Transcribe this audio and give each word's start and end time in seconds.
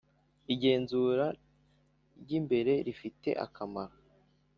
igenzura 0.53 1.25
ry 2.21 2.31
imbere 2.39 2.73
rifite 2.85 3.29
akamaro 3.45 3.95